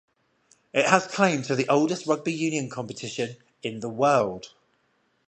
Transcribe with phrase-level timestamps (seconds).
[0.73, 4.55] It has claim to the oldest rugby union competition in the world.